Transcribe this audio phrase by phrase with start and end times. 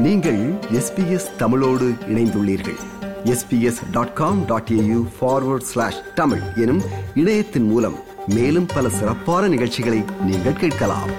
[0.00, 2.78] நீங்கள் எஸ்பிஎஸ் தமிழோடு இணைந்துள்ளீர்கள்.
[3.24, 6.82] SBS dot com dot AU forward slash Tamil எனும்
[7.14, 11.10] இணையத்தின் மூலம் மேலும் பல சிறப்பான நிகழ்ச்சிகளை நீங்கள் கேட்கலாம்.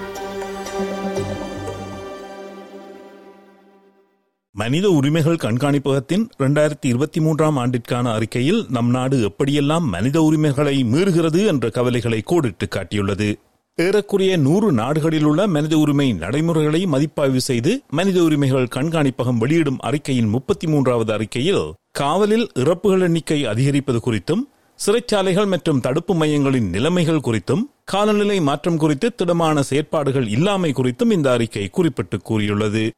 [4.50, 11.70] மனித உரிமைகள் கண்காணிப்பகத்தின் இரண்டாயிரத்தி இருபத்தி மூன்றாம் ஆண்டிற்கான அறிக்கையில் நம் நாடு எப்படியெல்லாம் மனித உரிமைகளை மீறுகிறது என்ற
[11.70, 13.34] கவலைகளை கோடிட்டு காட்டியுள்ளது.
[13.78, 20.66] ஏறக்குறைய நூறு நாடுகளில் உள்ள மனித உரிமை நடைமுறைகளை மதிப்பாய்வு செய்து மனித உரிமைகள் கண்காணிப்பகம் வெளியிடும் அறிக்கையின் முப்பத்தி
[20.66, 24.42] மூன்றாவது அறிக்கையில் காவலில் இறப்புகள் எண்ணிக்கை அதிகரிப்பது குறித்தும்
[24.78, 31.68] சிறைச்சாலைகள் மற்றும் தடுப்பு மையங்களின் நிலைமைகள் குறித்தும் காலநிலை மாற்றம் குறித்து திடமான செயற்பாடுகள் இல்லாமை குறித்தும் இந்த அறிக்கை
[31.68, 32.90] குறிப்பிட்டு கூறியுள்ளது.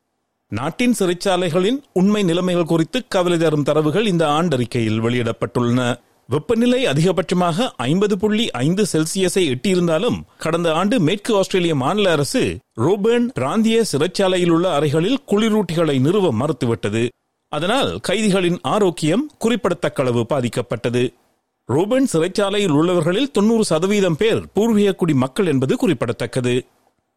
[0.49, 5.81] நாட்டின் சிறைச்சாலைகளின் உண்மை நிலைமைகள் குறித்து கவலை தரும் தரவுகள் இந்த ஆண்டறிக்கையில் வெளியிடப்பட்டுள்ளன.
[6.29, 13.85] வெப்பநிலை அதிகபட்சமாக ஐம்பது புள்ளி ஐந்து செல்சியஸை எட்டியிருந்தாலும் கடந்த ஆண்டு மேற்கு ஆஸ்திரேலிய மாநில அரசு ரோபர்ன் பிராந்திய
[13.93, 17.09] சிறைச்சாலையில் உள்ள அறைகளில் குளிரூட்டிகளை நிறுவ மறுத்துவிட்டது.
[17.49, 21.15] அதனால் கைதிகளின் ஆரோக்கியம் குறிப்பிடத்தக்க அளவு பாதிக்கப்பட்டது.
[21.65, 26.67] ரோபன் சிறைச்சாலையில் உள்ளவர்களில் தொன்னூறு சதவீதம் பேர் பூர்வீக குடி மக்கள் என்பது குறிப்பிடத்தக்கது.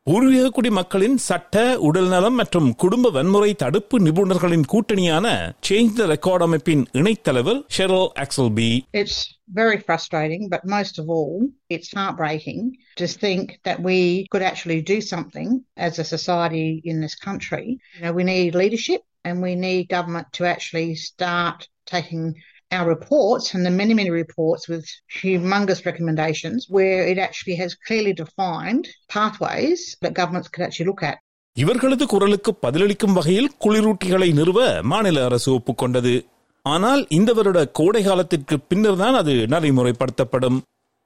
[0.06, 1.56] பூர்வீக குடி மக்களின் சட்ட
[1.88, 5.26] உடல்நலம் மற்றும் குடும்ப வன்முறை தடுப்பு நிபுணர்களின் கூட்டணியான
[5.66, 8.70] சேஞ்ச் த ரெக்கார்ட் அமைப்பின் இணைத்தலைவர் ஷெரல் ஆக்சல்பி
[9.02, 9.18] It's
[9.60, 11.34] very frustrating, but most of all,
[11.74, 12.60] it's heartbreaking
[13.00, 13.98] to think that we
[14.32, 15.48] could actually do something
[15.88, 17.64] as a society in this country.
[17.96, 22.24] You know, we need leadership and we need government to actually start taking
[22.75, 24.85] our reports and the many, many reports with
[25.17, 31.17] humongous recommendations where it actually has clearly defined pathways that governments could actually look at.
[31.53, 36.13] இவர்களது குரலுக்கு பதிலளிக்கும் வகையில் குளிரூட்டிகளை நிறுவ மாநில அரசு ஒப்புக்கொண்டது.
[36.65, 40.57] ஆனால் இந்த வருட கோடை காலத்திற்கு பின்னர் தான் அது நடைமுறைப்படுத்தப்படும்.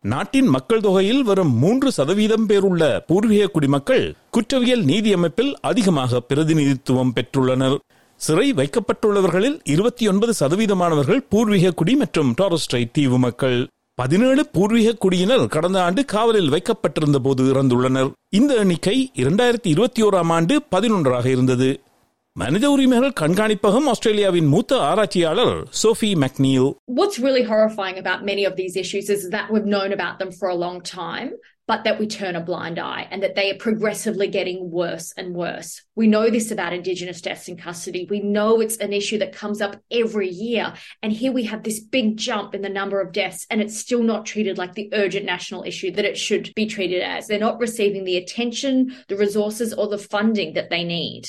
[0.04, 7.78] நாட்டின் மக்கள் தொகையில் வரும் மூன்று சதவீதம் பேருள்ள பூர்வீக குடிமக்கள் குற்றவியல் நீதி அமைப்பில் அதிகமாக பிரதிநிதித்துவம் பெற்றுள்ளனர்.
[8.24, 13.68] சிறை வைக்கப்பட்டுள்ளவர்களில் இருபத்தி ஒன்பது சதவீதமானவர்கள் பூர்வீக குடி மற்றும் டாரஸ்ட்ரைட் தீவு மக்கள்.
[13.94, 18.12] பதினேழு பூர்வீக குடியினர் கடந்த ஆண்டு காவலில் வைக்கப்பட்டிருந்த போது இறந்துள்ளனர்.
[18.30, 21.82] இந்த எண்ணிக்கை இரண்டாயிரத்தி இருபத்தி ஓராம் ஆண்டு பதினொன்றாக இருந்தது.
[22.34, 26.68] மனித உரிமைகள் கண்காணிப்பகம் ஆஸ்திரேலியாவின் மூத்த ஆராய்ச்சியாளர் Sophie McNeill.
[27.00, 30.50] What's really horrifying about many of these issues is that we've known about them for
[30.50, 31.32] a long time,
[31.71, 35.35] but that we turn a blind eye and that they are progressively getting worse and
[35.35, 35.71] worse.
[35.97, 38.03] We know this about Indigenous deaths in custody.
[38.09, 40.67] We know it's an issue that comes up every year.
[41.03, 44.05] And here we have this big jump in the number of deaths, and it's still
[44.13, 47.27] not treated like the urgent national issue that it should be treated as.
[47.27, 48.75] They're not receiving the attention,
[49.09, 51.25] the resources, or the funding that they need.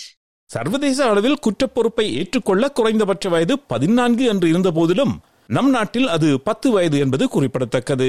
[0.49, 5.13] சர்வதேச அளவில் குற்றப் பொறுப்பை ஏற்றுக்கொள்ள குறைந்தபட்ச வயது பதினான்கு என்று இருந்த போதிலும்
[5.49, 8.07] நம் நாட்டில் அது பத்து வயது என்பது குறிப்பிடத்தக்கது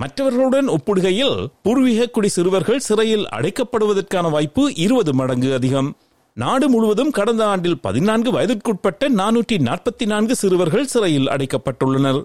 [0.00, 5.96] மற்றவர்களுடன் ஒப்பிடுகையில் பூர்வீக குடி சிறுவர்கள் சிறையில் அடைக்கப்படுவதற்கான வாய்ப்பு இருபது மடங்கு அதிகம்.
[6.36, 12.20] நாடு முழுவதும் கடந்த ஆண்டில் பதினான்கு வயதிற்குட்பட்ட நானூற்றி நாற்பத்தி நான்கு சிறுவர்கள் சிறையில் அடைக்கப்பட்டுள்ளனர்.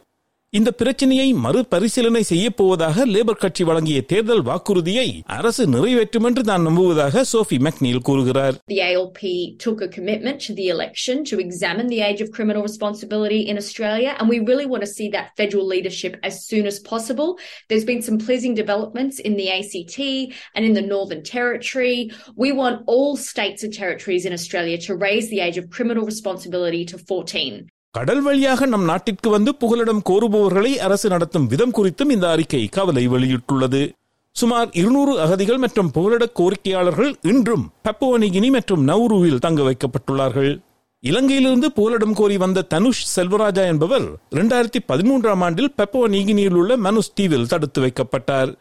[0.53, 7.25] இந்த பிரச்சனையை மறுபரிசீலனை செய்யப் போவதாக லேபர் கட்சி வழங்கிய தேர்தல் வாக்குறுதியை அரசு நிறைவேற்றும் என்று தான் நம்புவதாக
[7.33, 9.21] சோஃபி மெக்னீல் கூறுகிறார் The ALP
[9.65, 14.13] took a commitment to the election to examine the age of criminal responsibility in Australia,
[14.19, 17.31] and we really want to see that federal leadership as soon as possible.
[17.69, 19.99] There's been some pleasing developments in the ACT
[20.55, 21.97] and in the Northern Territory.
[22.37, 26.85] We want all states and territories in Australia to raise the age of criminal responsibility
[26.87, 27.65] to 14.
[27.96, 33.82] கடல் வழியாக நம் நாட்டிற்கு வந்து புகலிடம் கோருபவர்களை அரசு நடத்தும் விதம் குறித்தும் இந்த அறிக்கை கவலை வெளியிட்டுள்ளது.
[34.36, 40.52] சுமார் இருநூறு அகதிகள் மற்றும் புகலிட கோரிக்கையாளர்கள் இன்றும் பப்புவனிகினி மற்றும் நௌருவில் தங்க வைக்கப்பட்டுள்ளார்கள்.
[41.04, 47.82] இலங்கையிலிருந்து புகலிடம் கோரி வந்த தனுஷ் செல்வராஜா என்பவர் இரண்டாயிரத்தி பதிமூன்றாம் ஆண்டில் பெப்பவனிகினியில் உள்ள மனுஸ் தீவில் தடுத்து
[47.82, 48.52] வைக்கப்பட்டார்.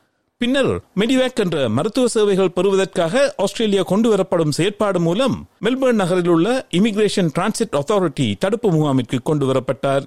[0.40, 5.34] பின்னர் மெடிவேக் என்ற மருத்துவ சேவைகள் பெறுவதற்காக ஆஸ்திரேலியா கொண்டு வரப்படும் செயற்பாடு மூலம்
[5.64, 10.04] மெல்பர்ன் நகரில் உள்ள இமிகிரேஷன் டிரான்சிட் அத்தாரிட்டி தடுப்பு முகாமிற்கு கொண்டு வரப்பட்டார்.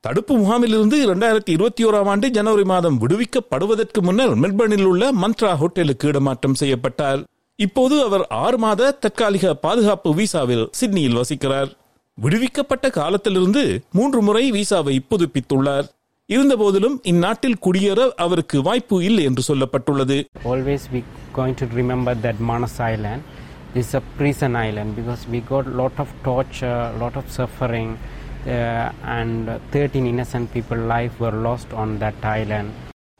[0.00, 6.54] தடுப்பு முகாமிலிருந்து இரண்டாயிரத்தி இருபத்தி ஓராம் ஆண்டு ஜனவரி மாதம் விடுவிக்கப்படுவதற்கு முன்னர் மெல்பர்னில் உள்ள மந்த்ரா ஹோட்டலுக்கு இடமாற்றம்
[6.54, 7.22] செய்யப்பட்டார்.
[7.56, 11.70] இப்போது அவர் ஆறு மாத தற்காலிக பாதுகாப்பு விசாவில் சிட்னியில் வசிக்கிறார்.
[12.14, 15.86] விடுவிக்கப்பட்ட காலத்திலிருந்து மூன்று முறை விசாவை புதுப்பித்துள்ளார்.
[16.28, 20.16] இருந்தபோதிலும் இந்நாட்டில் குடியேற அவருக்கு வாய்ப்பு இல்லை என்று சொல்லப்பட்டுள்ளது
[20.52, 21.00] always we
[21.32, 23.22] going to remember that Manas Island
[23.74, 27.90] is a prison island because we got lot of torture, lot of suffering,
[28.48, 32.68] uh, and 13 innocent people life were lost on that island.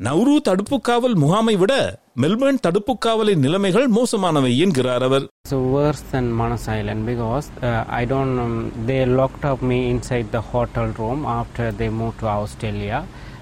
[0.00, 1.72] Nauru தடுப்பு காவல் முகாமை விட
[2.20, 8.04] Melbourne தடுப்பு காவலின் நிலைமைகள் மோசமானவை என்கிறார் அவர் So worse than Manas Island because uh, I
[8.04, 8.38] don't.
[8.38, 8.54] Um,
[8.86, 12.98] they locked up me inside the hotel room after they moved to Australia.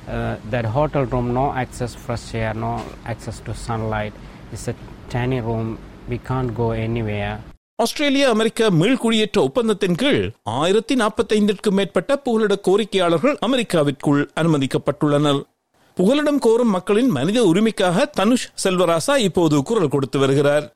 [0.09, 2.73] Uh, that hotel room, no access fresh air, no
[3.07, 4.15] access to sunlight.
[4.53, 4.77] It's a
[5.09, 5.69] tiny room.
[6.09, 7.33] We can't go anywhere.
[7.79, 10.21] Australia அமெரிக்க மீள்குடியேற்ற ஒப்பந்தத்தின் கீழ்
[10.59, 15.41] ஆயிரத்தி நாற்பத்தைந்திற்கும் மேற்பட்ட புகலிட கோரிக்கையாளர்கள் அமெரிக்காவிற்குள் அனுமதிக்கப்பட்டுள்ளனர்
[15.97, 20.67] புகலிடம் கோரும் மக்களின் மனித உரிமைக்காக தனுஷ் செல்வராசா இப்போது குரல் கொடுத்து வருகிறார்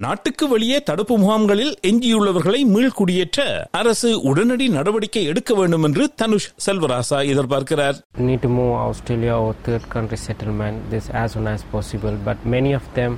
[0.00, 3.40] நாட்டுக்கு வெளியே தடுப்பு முகாம்களில் எஞ்சியுள்ளவர்களை மீள்குடியேற்ற
[3.80, 7.96] அரசு உடனடி நடவடிக்கை எடுக்க வேண்டும் என்று தனுஷ் செல்வராசா எதிர்பார்க்கிறார்
[8.28, 12.16] need to move Australia or third country settlement this as soon as possible.
[12.28, 13.12] But many of them,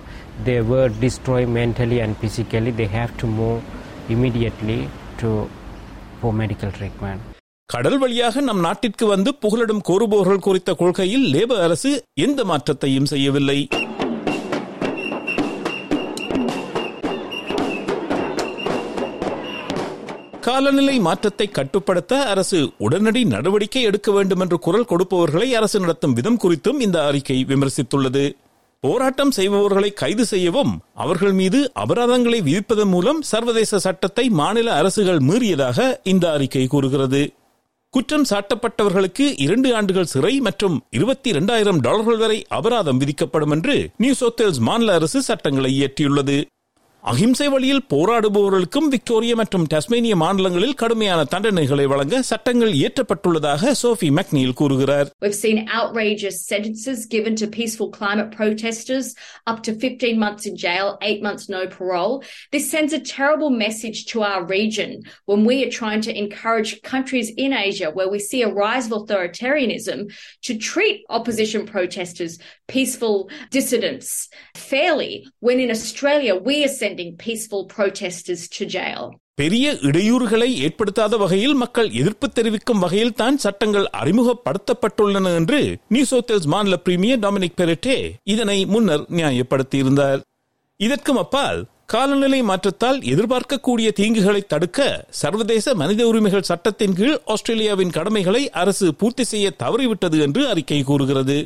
[0.44, 2.72] they were destroyed mentally and physically.
[2.72, 3.60] They have to move
[4.08, 4.80] immediately
[5.22, 5.30] to
[6.20, 7.20] for medical treatment.
[7.70, 11.90] கடல் வழியாக நம் நாட்டிற்கு வந்து புகலிடம் கோருபவர்கள் குறித்த கொள்கையில் labour அரசு
[12.24, 13.58] எந்த மாற்றத்தையும் செய்யவில்லை
[20.46, 26.80] காலநிலை மாற்றத்தை கட்டுப்படுத்த அரசு உடனடி நடவடிக்கை எடுக்க வேண்டும் என்று குரல் கொடுப்பவர்களை அரசு நடத்தும் விதம் குறித்தும்
[26.80, 28.24] இந்த அறிக்கை விமர்சித்துள்ளது.
[28.80, 36.32] போராட்டம் செய்பவர்களை கைது செய்யவும் அவர்கள் மீது அபராதங்களை விதிப்பதன் மூலம் சர்வதேச சட்டத்தை மாநில அரசுகள் மீறியதாக இந்த
[36.32, 37.34] அறிக்கை கூறுகிறது.
[37.90, 44.58] குற்றம் சாட்டப்பட்டவர்களுக்கு இரண்டு ஆண்டுகள் சிறை மற்றும் இருபத்தி இரண்டாயிரம் டாலர்கள் வரை அபராதம் விதிக்கப்படும் என்று நியூ சவுத்
[44.58, 46.44] மாநில அரசு சட்டங்களை இயற்றியுள்ளது.
[47.03, 55.07] அகிம்சை வழியில் போராடுபவர்களுக்கும் விக்டோரியா மற்றும் டஸ்மேனிய மாநிலங்களில் கடுமையான தண்டனைகளை வழங்க சட்டங்கள் இயற்றப்பட்டுள்ளதாக சோஃபி மெக்னீல் கூறுகிறார்
[55.25, 59.07] We've seen outrageous sentences given to peaceful climate protesters,
[59.51, 62.13] up to 15 months in jail, eight months no parole.
[62.55, 64.91] This sends a terrible message to our region
[65.31, 68.95] when we are trying to encourage countries in Asia where we see a rise of
[68.99, 70.01] authoritarianism
[70.43, 72.35] to treat opposition protesters,
[72.67, 73.17] peaceful
[73.51, 74.11] dissidents
[74.69, 79.02] fairly, when in Australia we are sending peaceful protesters to jail.
[79.38, 85.58] பெரிய இடையூறுகளை ஏற்படுத்தாத வகையில் மக்கள் எதிர்ப்பு தெரிவிக்கும் வகையில் தான் சட்டங்கள் அறிமுகப்படுத்தப்பட்டுள்ளன என்று
[85.90, 87.96] நியூ சவுத் மாநில பிரீமியர் டாமினிக் பெரட்டே
[88.32, 90.20] இதனை முன்னர் நியாயப்படுத்தியிருந்தார்
[90.80, 94.78] இதற்கும் அப்பால் காலநிலை மாற்றத்தால் எதிர்பார்க்கக்கூடிய தீங்குகளை தடுக்க
[95.20, 101.38] சர்வதேச மனித உரிமைகள் சட்டத்தின் கீழ் ஆஸ்திரேலியாவின் கடமைகளை அரசு பூர்த்தி செய்ய தவறிவிட்டது என்று அறிக்கை கூறுகிறது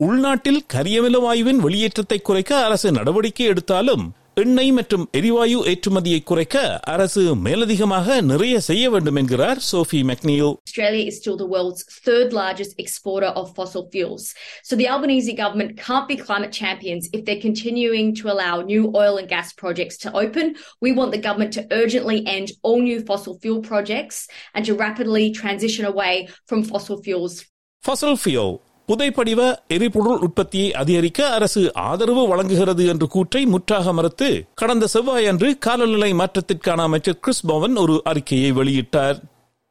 [0.00, 4.04] உள்நாட்டில் கரியமில வாயுவின் வெளியேற்றத்தை குறைக்க அரசு நடவடிக்கை எடுத்தாலும்
[4.41, 6.57] எண்ணெய் மற்றும் எரிவாயு ஏற்றுமதியை குறைக்க
[6.93, 12.73] அரசு மேலதிகமாக நிறைய செய்ய வேண்டும் என்கிறார் Sophie McNeill Australia is still the world's third largest
[12.83, 14.25] exporter of fossil fuels.
[14.67, 19.15] So the Albanese government can't be climate champions if they're continuing to allow new oil
[19.21, 20.45] and gas projects to open.
[20.85, 24.19] We want the government to urgently end all new fossil fuel projects
[24.55, 26.15] and to rapidly transition away
[26.49, 27.35] from fossil fuels
[27.83, 28.45] fossil fuel
[28.88, 36.82] புதைப்படிவ எரிபொருள் உற்பத்தியை அதிகரிக்க அரசு ஆதரவு வழங்குகிறது என்ற கூற்றை முற்றாக மறுத்து கடந்த செவ்வாயன்று காலநிலை மாற்றத்திற்கான
[36.82, 39.16] அமைச்சர் கிறிஸ் பவன் ஒரு அறிக்கையை வெளியிட்டார்.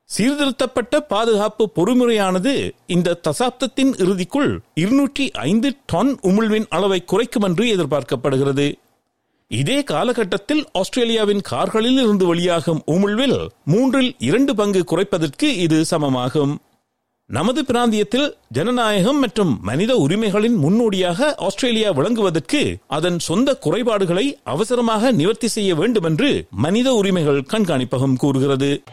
[0.06, 8.74] சீர்திருத்தப்பட்ட பாதுகாப்பு பொறுமுறையானது இந்த தசாப்தத்தின் இறுதிக்குள் இருநூற்றி ஐந்து டன் உமிழ்வின் அளவை குறைக்கும் என்று எதிர்பார்க்கப்படுகிறது.
[9.48, 16.56] இதே காலகட்டத்தில் ஆஸ்திரேலியாவின் கார்களில் இருந்து வெளியாகும் உமிழ்வில் மூன்றில் இரண்டு பங்கு குறைப்பதற்கு இது சமமாகும்.
[17.26, 25.76] நமது பிராந்தியத்தில் ஜனநாயகம் மற்றும் மனித உரிமைகளின் முன்னோடியாக ஆஸ்திரேலியா விளங்குவதற்கு அதன் சொந்த குறைபாடுகளை அவசரமாக நிவர்த்தி செய்ய
[25.76, 28.84] வேண்டும் என்று மனித உரிமைகள் கண்காணிப்பகம் கூறுகிறது.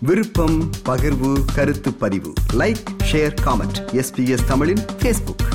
[0.00, 2.32] விருப்பம் பகிர்வு கருத்து பதிவு.
[2.52, 5.46] லைக் ஷேர் காமெண்ட் எஸ்பிஎஸ் தமிழின் ஃபேஸ்புக்